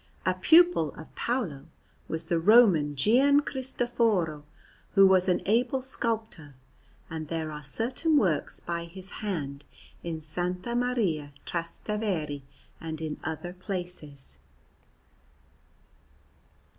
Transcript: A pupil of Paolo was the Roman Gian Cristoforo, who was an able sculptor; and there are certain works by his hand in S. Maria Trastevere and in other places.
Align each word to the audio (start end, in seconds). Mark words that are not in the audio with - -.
A 0.25 0.33
pupil 0.33 0.95
of 0.95 1.13
Paolo 1.13 1.67
was 2.07 2.25
the 2.25 2.39
Roman 2.39 2.95
Gian 2.95 3.41
Cristoforo, 3.41 4.43
who 4.95 5.05
was 5.05 5.27
an 5.27 5.43
able 5.45 5.83
sculptor; 5.83 6.55
and 7.07 7.27
there 7.27 7.51
are 7.51 7.63
certain 7.63 8.17
works 8.17 8.59
by 8.59 8.85
his 8.85 9.11
hand 9.21 9.63
in 10.03 10.17
S. 10.17 10.35
Maria 10.65 11.33
Trastevere 11.45 12.41
and 12.79 12.99
in 12.99 13.19
other 13.23 13.53
places. 13.53 14.39